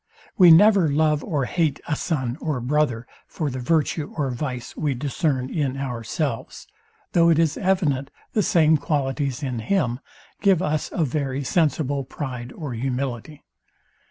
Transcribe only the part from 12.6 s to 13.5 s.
humility.